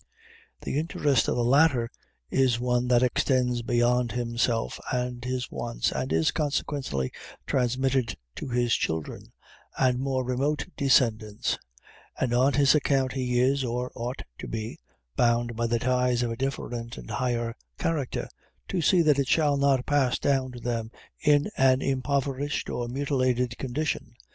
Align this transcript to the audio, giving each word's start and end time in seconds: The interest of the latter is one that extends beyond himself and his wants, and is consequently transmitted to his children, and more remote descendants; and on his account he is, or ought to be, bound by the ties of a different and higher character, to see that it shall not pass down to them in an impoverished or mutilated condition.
The 0.61 0.79
interest 0.79 1.27
of 1.27 1.35
the 1.35 1.43
latter 1.43 1.91
is 2.31 2.59
one 2.59 2.87
that 2.87 3.03
extends 3.03 3.61
beyond 3.61 4.13
himself 4.13 4.79
and 4.91 5.23
his 5.23 5.51
wants, 5.51 5.91
and 5.91 6.11
is 6.11 6.31
consequently 6.31 7.11
transmitted 7.45 8.17
to 8.37 8.47
his 8.47 8.73
children, 8.73 9.31
and 9.77 9.99
more 9.99 10.23
remote 10.23 10.65
descendants; 10.75 11.59
and 12.19 12.33
on 12.33 12.53
his 12.53 12.73
account 12.73 13.11
he 13.13 13.39
is, 13.39 13.63
or 13.63 13.91
ought 13.93 14.23
to 14.39 14.47
be, 14.47 14.79
bound 15.15 15.55
by 15.55 15.67
the 15.67 15.77
ties 15.77 16.23
of 16.23 16.31
a 16.31 16.35
different 16.35 16.97
and 16.97 17.11
higher 17.11 17.55
character, 17.77 18.27
to 18.69 18.81
see 18.81 19.03
that 19.03 19.19
it 19.19 19.27
shall 19.27 19.55
not 19.55 19.85
pass 19.85 20.17
down 20.17 20.51
to 20.53 20.59
them 20.59 20.89
in 21.19 21.51
an 21.57 21.79
impoverished 21.83 22.71
or 22.71 22.87
mutilated 22.87 23.55
condition. 23.59 24.15